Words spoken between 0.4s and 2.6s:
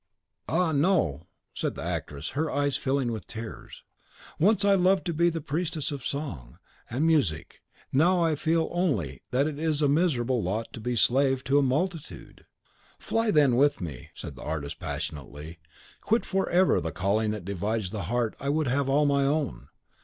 "Ah, no!" said the actress, her